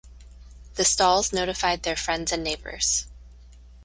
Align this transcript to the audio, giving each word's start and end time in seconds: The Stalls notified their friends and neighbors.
The 0.77 0.83
Stalls 0.83 1.31
notified 1.31 1.83
their 1.83 1.95
friends 1.95 2.31
and 2.31 2.43
neighbors. 2.43 3.05